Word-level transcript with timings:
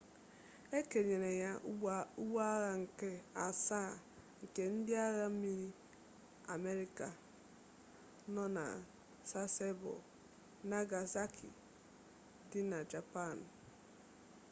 e 0.77 0.79
kenyere 0.89 1.31
ya 1.43 1.51
ụgbọagha 1.69 2.69
nke 2.81 3.09
asaa 3.45 3.91
nke 4.41 4.63
ndị 4.73 4.93
agha 5.05 5.25
mmiri 5.33 5.67
amerịka 6.53 7.07
nọ 8.33 8.43
na 8.57 8.65
sasebo 9.29 9.93
nagasaki 10.69 11.49
dị 12.49 12.61
na 12.71 12.79
japan 12.91 13.37